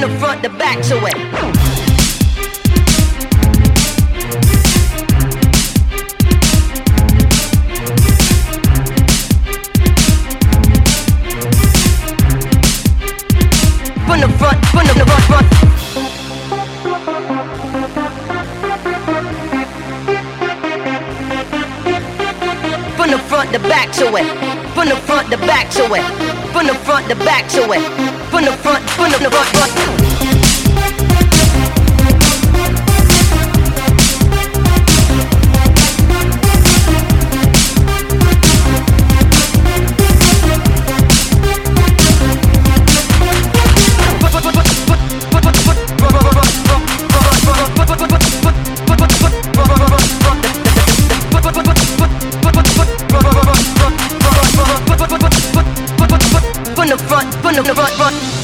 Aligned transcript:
the 0.00 0.18
front, 0.18 0.42
the 0.42 0.48
back 0.48 0.82
to 0.82 1.06
it. 1.06 1.67
From 14.18 14.32
the 14.32 14.38
front, 14.38 14.66
from 14.66 14.86
the 14.88 14.94
front, 15.06 15.24
front. 15.26 15.46
From 22.96 23.10
the 23.10 23.18
front, 23.28 23.52
the 23.52 23.58
back 23.60 23.92
to 23.92 24.16
it. 24.16 24.26
From 24.74 24.88
the 24.88 24.96
front, 24.96 25.30
the 25.30 25.36
back 25.36 25.70
to 25.70 25.84
it. 25.94 26.02
From 26.52 26.66
the 26.66 26.74
front, 26.74 27.06
the 27.06 27.14
back 27.14 27.48
to 27.50 27.60
it. 27.70 27.80
From 28.30 28.44
the 28.44 28.52
front, 28.54 28.90
from 28.90 29.12
the 29.12 29.30
front, 29.30 29.48
front. 29.56 30.37
From 56.78 56.86
the 56.90 56.96
front, 56.96 57.34
from 57.34 57.54
the 57.56 57.74
front, 57.74 57.90
front. 57.94 58.37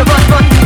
The 0.00 0.06
front, 0.06 0.59